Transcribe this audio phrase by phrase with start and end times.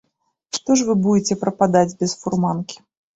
[0.57, 2.81] Што ж вы будзеце прападаць без фурманкі.